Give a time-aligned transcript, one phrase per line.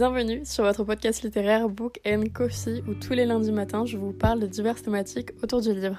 [0.00, 4.14] Bienvenue sur votre podcast littéraire Book and Coffee où tous les lundis matins je vous
[4.14, 5.98] parle de diverses thématiques autour du livre.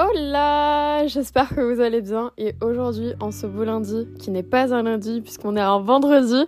[0.00, 4.72] Hola, j'espère que vous allez bien et aujourd'hui en ce beau lundi qui n'est pas
[4.72, 6.46] un lundi puisqu'on est un vendredi,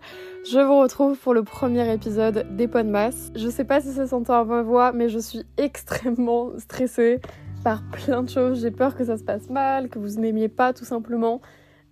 [0.48, 3.32] je vous retrouve pour le premier épisode des Podmas.
[3.34, 7.20] Je sais pas si ça s'entend à ma voix mais je suis extrêmement stressée
[7.64, 10.72] par plein de choses, j'ai peur que ça se passe mal, que vous n'aimiez pas
[10.72, 11.40] tout simplement,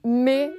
[0.04, 0.52] mais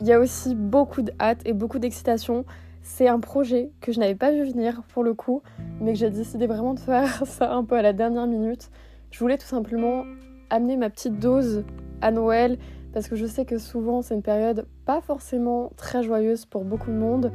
[0.00, 2.46] il y a aussi beaucoup de hâte et beaucoup d'excitation.
[2.80, 5.42] C'est un projet que je n'avais pas vu venir pour le coup,
[5.82, 8.70] mais que j'ai décidé vraiment de faire ça un peu à la dernière minute.
[9.10, 10.04] Je voulais tout simplement
[10.50, 11.64] amener ma petite dose
[12.00, 12.58] à Noël
[12.92, 16.90] parce que je sais que souvent c'est une période pas forcément très joyeuse pour beaucoup
[16.90, 17.32] de monde.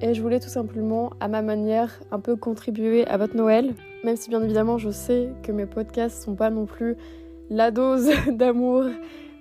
[0.00, 3.74] Et je voulais tout simplement à ma manière un peu contribuer à votre Noël
[4.06, 6.96] même si bien évidemment je sais que mes podcasts sont pas non plus
[7.50, 8.84] la dose d'amour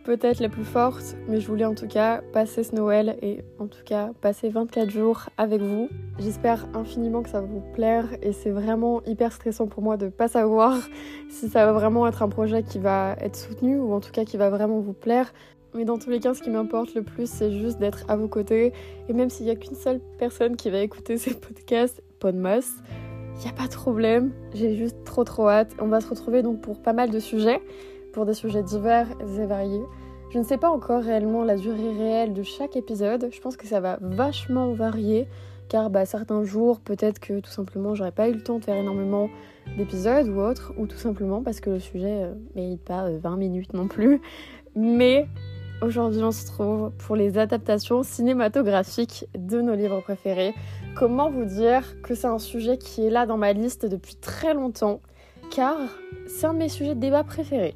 [0.05, 3.65] peut-être la plus forte, mais je voulais en tout cas passer ce Noël et en
[3.65, 5.89] tout cas passer 24 jours avec vous.
[6.19, 10.07] J'espère infiniment que ça va vous plaire et c'est vraiment hyper stressant pour moi de
[10.07, 10.77] pas savoir
[11.29, 14.25] si ça va vraiment être un projet qui va être soutenu ou en tout cas
[14.25, 15.33] qui va vraiment vous plaire.
[15.73, 18.29] Mais dans tous les cas, ce qui m'importe le plus, c'est juste d'être à vos
[18.29, 18.71] côtés.
[19.09, 22.65] Et même s'il n'y a qu'une seule personne qui va écouter ces podcasts, Podmas,
[23.35, 24.31] il n'y a pas de problème.
[24.53, 25.75] J'ai juste trop trop hâte.
[25.81, 27.59] On va se retrouver donc pour pas mal de sujets
[28.15, 29.83] pour des sujets divers et variés.
[30.29, 33.27] Je ne sais pas encore réellement la durée réelle de chaque épisode.
[33.29, 35.27] Je pense que ça va vachement varier
[35.67, 38.77] car bah, certains jours, peut-être que tout simplement j'aurais pas eu le temps de faire
[38.77, 39.29] énormément
[39.77, 43.35] d'épisodes ou autre, ou tout simplement parce que le sujet euh, mérite pas 20 euh,
[43.35, 44.21] minutes non plus.
[44.75, 45.27] Mais
[45.81, 50.53] aujourd'hui, on se trouve pour les adaptations cinématographiques de nos livres préférés.
[50.95, 54.53] Comment vous dire que c'est un sujet qui est là dans ma liste depuis très
[54.53, 55.01] longtemps,
[55.51, 55.75] car
[56.27, 57.75] c'est un de mes sujets de débat préférés.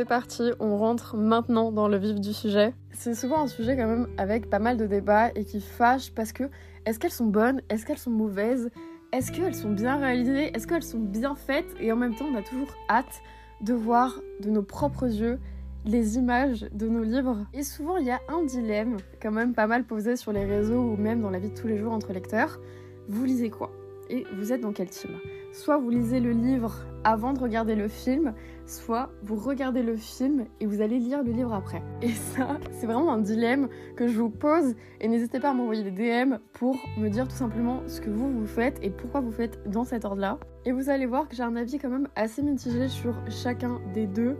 [0.00, 2.72] C'est parti, on rentre maintenant dans le vif du sujet.
[2.94, 6.32] C'est souvent un sujet quand même avec pas mal de débats et qui fâche parce
[6.32, 6.44] que
[6.86, 7.60] est-ce qu'elles sont bonnes?
[7.68, 8.70] Est-ce qu'elles sont mauvaises?
[9.12, 10.56] Est-ce qu'elles sont bien réalisées?
[10.56, 11.66] Est-ce qu'elles sont bien faites?
[11.80, 13.20] Et en même temps, on a toujours hâte
[13.60, 15.38] de voir de nos propres yeux
[15.84, 17.44] les images de nos livres.
[17.52, 20.80] Et souvent, il y a un dilemme quand même pas mal posé sur les réseaux
[20.80, 22.58] ou même dans la vie de tous les jours entre lecteurs.
[23.06, 23.70] Vous lisez quoi?
[24.08, 25.10] Et vous êtes dans quel team?
[25.52, 28.34] Soit vous lisez le livre avant de regarder le film,
[28.66, 31.82] soit vous regardez le film et vous allez lire le livre après.
[32.02, 35.88] Et ça, c'est vraiment un dilemme que je vous pose et n'hésitez pas à m'envoyer
[35.88, 39.32] des DM pour me dire tout simplement ce que vous vous faites et pourquoi vous
[39.32, 40.38] faites dans cet ordre-là.
[40.64, 44.06] Et vous allez voir que j'ai un avis quand même assez mitigé sur chacun des
[44.06, 44.36] deux.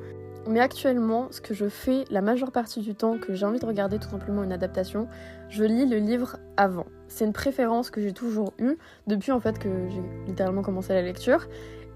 [0.47, 3.67] Mais actuellement, ce que je fais la majeure partie du temps que j'ai envie de
[3.67, 5.07] regarder tout simplement une adaptation,
[5.51, 6.87] je lis le livre avant.
[7.09, 11.03] C'est une préférence que j'ai toujours eue depuis en fait que j'ai littéralement commencé la
[11.03, 11.47] lecture.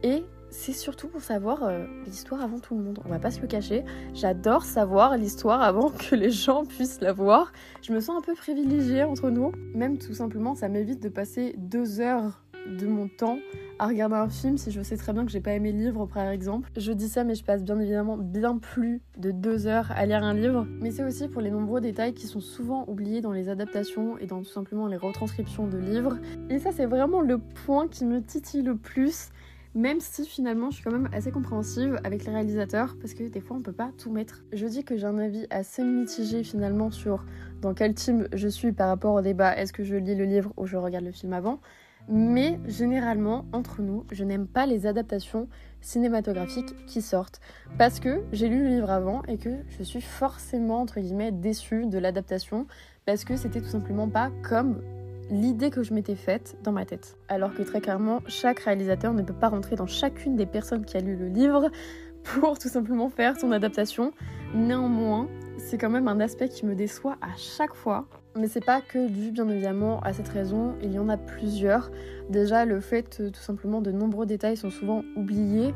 [0.03, 3.01] Et c'est surtout pour savoir euh, l'histoire avant tout le monde.
[3.05, 3.85] On va pas se le cacher.
[4.15, 7.53] J'adore savoir l'histoire avant que les gens puissent la voir.
[7.83, 9.51] Je me sens un peu privilégiée entre nous.
[9.75, 13.39] Même tout simplement, ça m'évite de passer deux heures de mon temps
[13.81, 16.07] à regarder un film si je sais très bien que j'ai pas aimé le livre
[16.07, 16.71] par exemple.
[16.77, 20.23] Je dis ça mais je passe bien évidemment bien plus de deux heures à lire
[20.23, 20.67] un livre.
[20.81, 24.27] Mais c'est aussi pour les nombreux détails qui sont souvent oubliés dans les adaptations et
[24.27, 26.17] dans tout simplement les retranscriptions de livres.
[26.49, 29.31] Et ça c'est vraiment le point qui me titille le plus
[29.75, 33.41] même si finalement je suis quand même assez compréhensive avec les réalisateurs parce que des
[33.41, 34.45] fois on peut pas tout mettre.
[34.53, 37.25] Je dis que j'ai un avis assez mitigé finalement sur
[37.61, 40.53] dans quel team je suis par rapport au débat est-ce que je lis le livre
[40.57, 41.61] ou je regarde le film avant.
[42.07, 45.49] Mais généralement, entre nous, je n'aime pas les adaptations
[45.81, 47.41] cinématographiques qui sortent
[47.79, 51.87] parce que j'ai lu le livre avant et que je suis forcément entre guillemets déçue
[51.87, 52.67] de l'adaptation
[53.07, 54.83] parce que c'était tout simplement pas comme
[55.31, 57.17] l'idée que je m'étais faite dans ma tête.
[57.29, 60.97] Alors que très clairement, chaque réalisateur ne peut pas rentrer dans chacune des personnes qui
[60.97, 61.71] a lu le livre
[62.23, 64.13] pour tout simplement faire son adaptation.
[64.55, 68.07] Néanmoins, c'est quand même un aspect qui me déçoit à chaque fois.
[68.37, 71.91] Mais c'est pas que dû bien évidemment à cette raison, il y en a plusieurs.
[72.31, 75.73] Déjà le fait tout simplement de nombreux détails sont souvent oubliés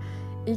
[0.47, 0.55] et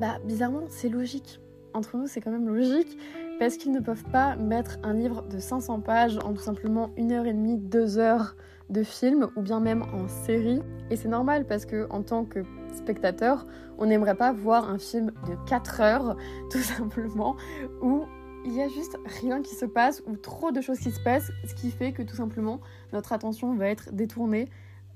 [0.00, 1.40] bah bizarrement c'est logique.
[1.74, 2.96] Entre nous c'est quand même logique
[3.38, 7.12] parce qu'ils ne peuvent pas mettre un livre de 500 pages en tout simplement une
[7.12, 8.36] heure et demie, deux heures
[8.70, 10.60] de film ou bien même en série.
[10.90, 12.40] Et c'est normal parce que en tant que
[12.72, 13.46] spectateur,
[13.78, 16.16] on n'aimerait pas voir un film de 4 heures
[16.50, 17.36] tout simplement
[17.80, 18.04] où
[18.44, 21.30] il y a juste rien qui se passe ou trop de choses qui se passent,
[21.46, 22.60] ce qui fait que tout simplement
[22.92, 24.48] notre attention va être détournée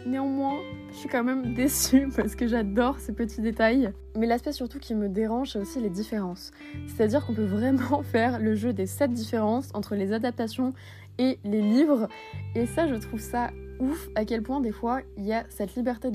[0.04, 0.58] Néanmoins,
[0.90, 3.92] je suis quand même déçue parce que j'adore ces petits détails.
[4.16, 6.50] Mais l'aspect surtout qui me dérange, c'est aussi les différences.
[6.86, 10.72] C'est-à-dire qu'on peut vraiment faire le jeu des sept différences entre les adaptations
[11.18, 12.08] et les livres.
[12.54, 13.50] Et ça, je trouve ça
[13.80, 16.10] ouf à quel point des fois il y a cette liberté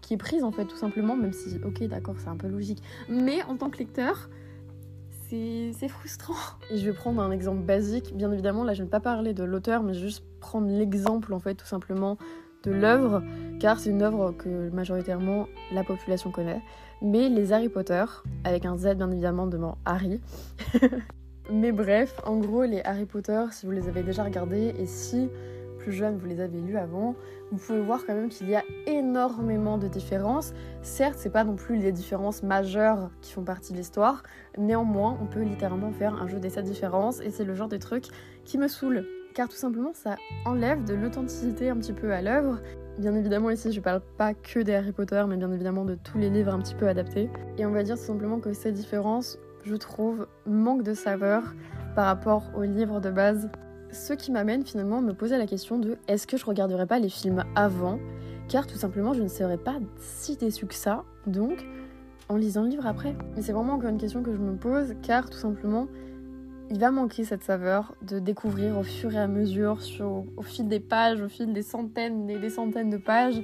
[0.00, 2.82] qui est prise en fait tout simplement, même si ok d'accord c'est un peu logique,
[3.08, 4.28] mais en tant que lecteur
[5.72, 6.34] c'est frustrant.
[6.70, 9.34] Et je vais prendre un exemple basique, bien évidemment là je ne vais pas parler
[9.34, 12.18] de l'auteur mais juste prendre l'exemple en fait tout simplement
[12.64, 13.22] de l'œuvre,
[13.60, 16.62] car c'est une œuvre que majoritairement la population connaît.
[17.02, 18.04] Mais les Harry Potter,
[18.44, 20.20] avec un Z bien évidemment devant Harry.
[21.52, 25.28] mais bref, en gros les Harry Potter, si vous les avez déjà regardés et si
[25.84, 27.14] plus jeune vous les avez lus avant,
[27.50, 30.54] vous pouvez voir quand même qu'il y a énormément de différences.
[30.82, 34.22] Certes, c'est pas non plus les différences majeures qui font partie de l'histoire,
[34.56, 37.76] néanmoins, on peut littéralement faire un jeu des sept différences et c'est le genre de
[37.76, 38.06] truc
[38.44, 39.04] qui me saoule
[39.34, 40.16] car tout simplement ça
[40.46, 42.60] enlève de l'authenticité un petit peu à l'œuvre.
[42.98, 46.18] Bien évidemment ici je parle pas que des Harry Potter mais bien évidemment de tous
[46.18, 47.28] les livres un petit peu adaptés.
[47.58, 51.42] Et on va dire tout simplement que ces différences, je trouve, manquent de saveur
[51.94, 53.50] par rapport aux livres de base.
[53.94, 56.98] Ce qui m'amène finalement à me poser la question de est-ce que je regarderais pas
[56.98, 58.00] les films avant?
[58.48, 61.64] Car tout simplement je ne serais pas si déçue que ça, donc
[62.28, 63.14] en lisant le livre après.
[63.36, 65.86] Mais c'est vraiment encore une question que je me pose car tout simplement
[66.70, 70.80] il va manquer cette saveur de découvrir au fur et à mesure, au fil des
[70.80, 73.40] pages, au fil des centaines et des centaines de pages,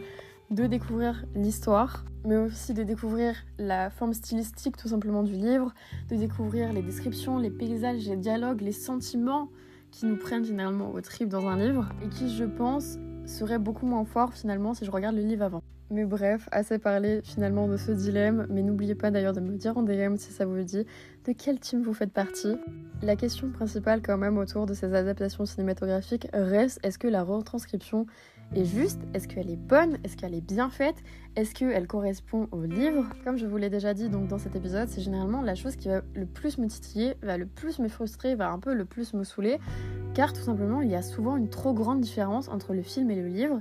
[0.51, 5.73] de découvrir l'histoire, mais aussi de découvrir la forme stylistique tout simplement du livre,
[6.11, 9.49] de découvrir les descriptions, les paysages, les dialogues, les sentiments
[9.91, 13.87] qui nous prennent finalement au trip dans un livre et qui, je pense, seraient beaucoup
[13.87, 15.63] moins forts finalement si je regarde le livre avant.
[15.93, 19.77] Mais bref, assez parlé finalement de ce dilemme, mais n'oubliez pas d'ailleurs de me dire
[19.77, 20.87] en DM si ça vous dit
[21.27, 22.57] de quel team vous faites partie.
[23.03, 28.07] La question principale quand même autour de ces adaptations cinématographiques reste est-ce que la retranscription
[28.55, 30.97] est juste Est-ce qu'elle est bonne Est-ce qu'elle est bien faite
[31.37, 33.07] Est-ce qu'elle correspond au livre?
[33.25, 35.89] Comme je vous l'ai déjà dit donc dans cet épisode, c'est généralement la chose qui
[35.89, 39.15] va le plus me titiller, va le plus me frustrer, va un peu le plus
[39.15, 39.59] me saouler,
[40.15, 43.17] car tout simplement il y a souvent une trop grande différence entre le film et
[43.17, 43.61] le livre.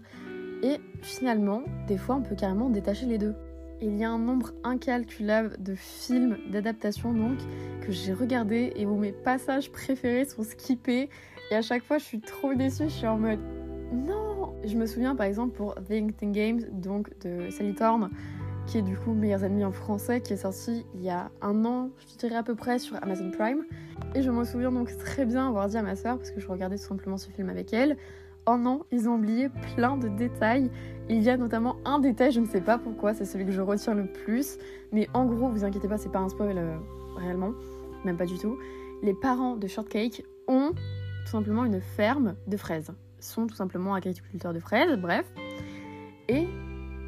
[0.64, 3.36] Et finalement, des fois, on peut carrément détacher les deux.
[3.82, 7.38] Il y a un nombre incalculable de films d'adaptation donc
[7.82, 11.10] que j'ai regardé et où mes passages préférés sont skippés
[11.50, 13.40] et à chaque fois je suis trop déçue, je suis en mode
[13.92, 14.54] non.
[14.66, 18.10] Je me souviens par exemple pour The Thing Games donc de Sally Thorne
[18.68, 21.66] qui est du coup Meilleurs Ennemis en français qui est sorti il y a un
[21.66, 23.64] an, je dirais à peu près sur Amazon Prime
[24.16, 26.48] et je me souviens donc très bien avoir dit à ma soeur parce que je
[26.48, 27.98] regardais tout simplement ce film avec elle
[28.50, 30.70] oh non, ils ont oublié plein de détails.
[31.10, 33.62] Il y a notamment un détail, je ne sais pas pourquoi, c'est celui que je
[33.62, 34.58] retiens le plus.
[34.92, 36.78] Mais en gros, vous inquiétez pas, c'est pas un spoil euh,
[37.18, 37.52] réellement,
[38.06, 38.58] même pas du tout.
[39.04, 42.92] Les parents de Shortcake ont tout simplement une ferme de fraises.
[43.20, 45.26] Sont tout simplement agriculteurs de fraises, bref.
[46.28, 46.48] Et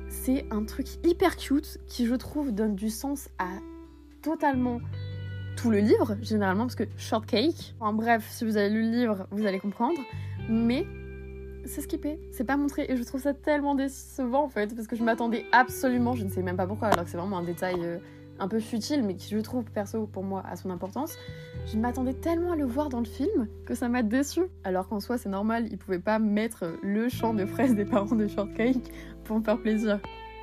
[0.09, 3.47] c'est un truc hyper cute qui, je trouve, donne du sens à
[4.21, 4.79] totalement
[5.55, 9.27] tout le livre, généralement, parce que Shortcake, en bref, si vous avez lu le livre,
[9.31, 9.99] vous allez comprendre.
[10.49, 10.85] Mais
[11.65, 14.95] c'est skippé, c'est pas montré et je trouve ça tellement décevant en fait parce que
[14.95, 17.75] je m'attendais absolument, je ne sais même pas pourquoi alors que c'est vraiment un détail
[17.79, 17.99] euh,
[18.41, 21.15] un peu futile mais qui je trouve perso pour moi à son importance.
[21.67, 24.41] Je m'attendais tellement à le voir dans le film que ça m'a déçu.
[24.63, 28.15] Alors qu'en soi c'est normal, ils pouvaient pas mettre le chant de fraises des parents
[28.15, 28.91] de Shortcake
[29.23, 29.99] pour me faire plaisir.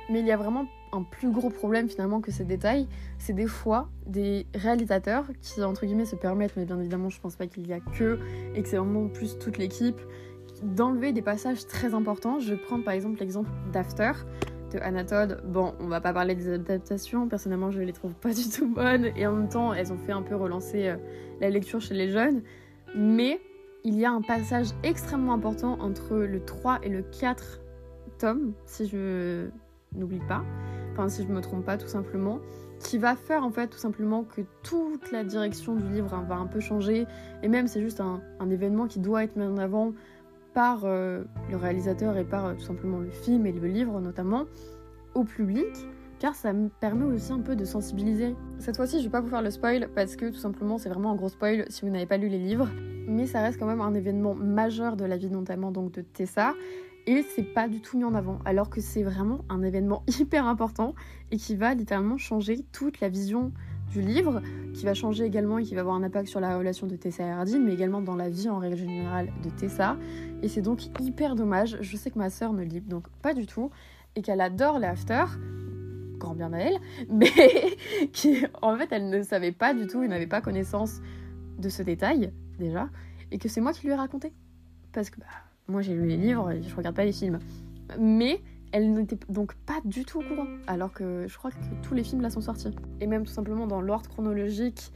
[0.09, 2.87] Mais il y a vraiment un plus gros problème finalement que ces détails,
[3.19, 7.35] c'est des fois des réalisateurs qui entre guillemets se permettent, mais bien évidemment je pense
[7.35, 8.17] pas qu'il y a que
[8.55, 9.99] et que c'est vraiment plus toute l'équipe
[10.63, 12.39] d'enlever des passages très importants.
[12.39, 14.11] Je prendre par exemple l'exemple d'After
[14.71, 15.41] de Anatole.
[15.45, 19.07] Bon, on va pas parler des adaptations, personnellement je les trouve pas du tout bonnes.
[19.15, 20.97] Et en même temps elles ont fait un peu relancer euh,
[21.41, 22.41] la lecture chez les jeunes.
[22.95, 23.39] Mais
[23.83, 27.61] il y a un passage extrêmement important entre le 3 et le 4
[28.17, 29.47] tomes, si je
[29.95, 30.43] n'oublie pas,
[30.91, 32.39] enfin si je me trompe pas tout simplement,
[32.79, 36.47] qui va faire en fait tout simplement que toute la direction du livre va un
[36.47, 37.07] peu changer.
[37.43, 39.93] Et même c'est juste un, un événement qui doit être mis en avant
[40.53, 44.45] par euh, le réalisateur et par euh, tout simplement le film et le livre notamment
[45.15, 45.87] au public
[46.19, 48.35] car ça me permet aussi un peu de sensibiliser.
[48.59, 51.11] Cette fois-ci, je vais pas vous faire le spoil parce que tout simplement c'est vraiment
[51.11, 52.67] un gros spoil si vous n'avez pas lu les livres,
[53.07, 56.53] mais ça reste quand même un événement majeur de la vie notamment donc de Tessa
[57.07, 60.45] et c'est pas du tout mis en avant alors que c'est vraiment un événement hyper
[60.45, 60.93] important
[61.31, 63.51] et qui va littéralement changer toute la vision
[63.91, 64.41] du livre,
[64.73, 67.23] qui va changer également et qui va avoir un impact sur la relation de Tessa
[67.23, 69.97] et Hardin, mais également dans la vie en règle générale de Tessa.
[70.41, 71.77] Et c'est donc hyper dommage.
[71.81, 73.71] Je sais que ma sœur ne lit donc pas du tout
[74.15, 75.25] et qu'elle adore les After,
[76.17, 76.77] grand bien à elle,
[77.09, 77.31] mais
[78.11, 81.01] qui en fait elle ne savait pas du tout et n'avait pas connaissance
[81.57, 82.89] de ce détail déjà,
[83.31, 84.33] et que c'est moi qui lui ai raconté.
[84.93, 85.25] Parce que bah,
[85.67, 87.39] moi j'ai lu les livres je regarde pas les films.
[87.99, 88.41] Mais
[88.71, 89.55] elle n'était donc
[89.85, 92.75] du tout au courant, alors que je crois que tous les films là sont sortis.
[93.01, 94.91] Et même tout simplement dans l'ordre chronologique,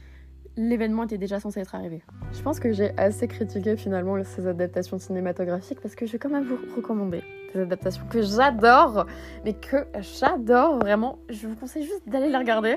[0.56, 2.02] l'événement était déjà censé être arrivé.
[2.32, 6.30] Je pense que j'ai assez critiqué finalement ces adaptations cinématographiques parce que je vais quand
[6.30, 7.22] même vous recommander
[7.52, 9.06] des adaptations que j'adore,
[9.44, 11.18] mais que j'adore vraiment.
[11.28, 12.76] Je vous conseille juste d'aller les regarder.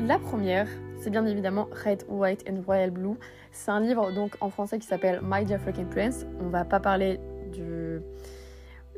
[0.00, 0.66] La première,
[0.98, 3.16] c'est bien évidemment Red, White and Royal Blue.
[3.52, 6.26] C'est un livre donc en français qui s'appelle My Dear Fucking Prince.
[6.40, 7.20] On va pas parler
[7.52, 8.00] du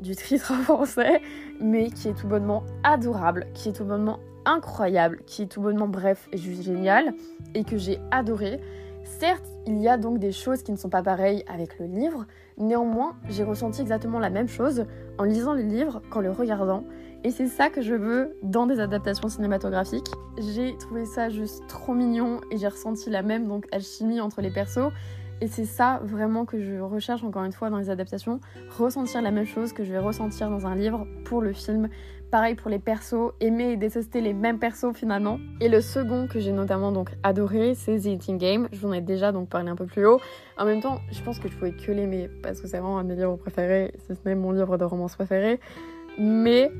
[0.01, 1.21] du titre en français,
[1.59, 5.87] mais qui est tout bonnement adorable, qui est tout bonnement incroyable, qui est tout bonnement
[5.87, 7.13] bref et juste génial,
[7.53, 8.59] et que j'ai adoré.
[9.03, 12.25] Certes, il y a donc des choses qui ne sont pas pareilles avec le livre,
[12.57, 14.85] néanmoins, j'ai ressenti exactement la même chose
[15.17, 16.83] en lisant le livre qu'en le regardant,
[17.23, 20.09] et c'est ça que je veux dans des adaptations cinématographiques.
[20.37, 24.51] J'ai trouvé ça juste trop mignon et j'ai ressenti la même donc alchimie entre les
[24.51, 24.91] persos.
[25.39, 28.39] Et c'est ça vraiment que je recherche encore une fois dans les adaptations,
[28.77, 31.89] ressentir la même chose que je vais ressentir dans un livre pour le film.
[32.31, 35.39] Pareil pour les persos, aimer et détester les mêmes persos finalement.
[35.61, 38.67] Et le second que j'ai notamment donc adoré, c'est The Eating Game.
[38.73, 40.19] Je vous en ai déjà donc parlé un peu plus haut.
[40.57, 43.03] En même temps, je pense que je pouvais que l'aimer parce que c'est vraiment un
[43.03, 45.59] de mes livres préférés, si ce n'est mon livre de romance préféré.
[46.17, 46.71] Mais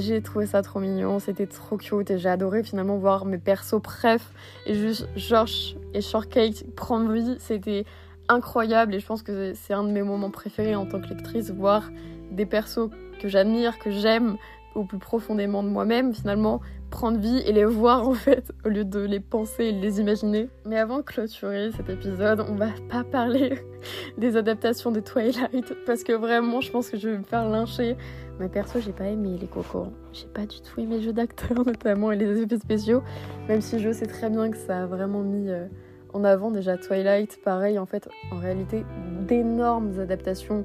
[0.00, 3.80] j'ai trouvé ça trop mignon, c'était trop cute et j'ai adoré finalement voir mes persos
[3.82, 4.32] préf
[4.66, 7.84] et juste Josh et Shortcake prendre vie, c'était
[8.28, 11.50] incroyable et je pense que c'est un de mes moments préférés en tant que lectrice,
[11.50, 11.90] voir
[12.30, 14.36] des persos que j'admire, que j'aime
[14.74, 16.60] au plus profondément de moi-même finalement
[16.90, 20.48] prendre vie et les voir en fait au lieu de les penser et les imaginer.
[20.64, 23.58] Mais avant de clôturer cet épisode, on va pas parler
[24.18, 27.96] des adaptations de Twilight parce que vraiment je pense que je vais me faire lyncher.
[28.38, 29.88] Mais perso j'ai pas aimé les cocos.
[30.12, 33.02] J'ai pas du tout aimé le jeu d'acteur notamment et les effets spéciaux.
[33.48, 35.66] Même si je sais très bien que ça a vraiment mis euh,
[36.12, 37.40] en avant déjà Twilight.
[37.42, 38.84] Pareil en fait en réalité
[39.26, 40.64] d'énormes adaptations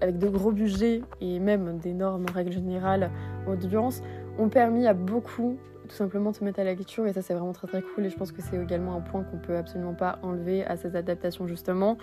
[0.00, 3.10] avec de gros budgets et même d'énormes règles générales
[3.46, 4.02] audience
[4.38, 5.56] ont permis à beaucoup
[5.88, 8.06] tout simplement de se mettre à la lecture et ça c'est vraiment très très cool
[8.06, 10.96] et je pense que c'est également un point qu'on peut absolument pas enlever à ces
[10.96, 11.98] adaptations justement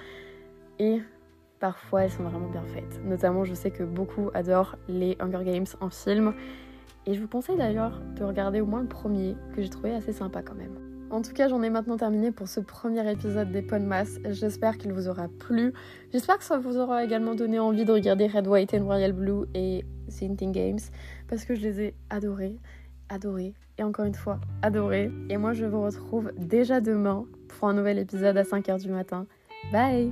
[1.62, 5.68] parfois elles sont vraiment bien faites notamment je sais que beaucoup adorent les Hunger Games
[5.80, 6.34] en film
[7.06, 10.12] et je vous conseille d'ailleurs de regarder au moins le premier que j'ai trouvé assez
[10.12, 13.62] sympa quand même en tout cas, j'en ai maintenant terminé pour ce premier épisode des
[13.80, 14.18] Mass.
[14.30, 15.74] J'espère qu'il vous aura plu.
[16.14, 19.46] J'espère que ça vous aura également donné envie de regarder Red, White and Royal Blue
[19.54, 20.80] et The Hunting Games
[21.28, 22.56] parce que je les ai adorés,
[23.10, 25.12] adorés et encore une fois adorés.
[25.30, 29.28] Et moi, je vous retrouve déjà demain pour un nouvel épisode à 5h du matin.
[29.74, 30.12] Bye